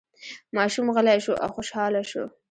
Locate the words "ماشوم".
0.55-0.87